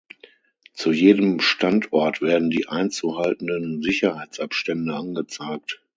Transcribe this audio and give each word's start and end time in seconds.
Zu 0.73 0.93
jedem 0.93 1.39
Standort 1.41 2.23
werden 2.23 2.49
die 2.49 2.65
einzuhaltenden 2.67 3.83
Sicherheitsabstände 3.83 4.95
angezeigt. 4.95 5.83